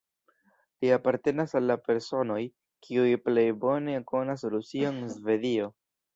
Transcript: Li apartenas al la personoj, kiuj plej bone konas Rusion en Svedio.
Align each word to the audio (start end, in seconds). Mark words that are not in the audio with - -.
Li 0.85 0.89
apartenas 0.95 1.53
al 1.59 1.67
la 1.71 1.75
personoj, 1.89 2.39
kiuj 2.87 3.05
plej 3.27 3.45
bone 3.67 4.01
konas 4.15 4.47
Rusion 4.57 5.01
en 5.05 5.15
Svedio. 5.21 5.71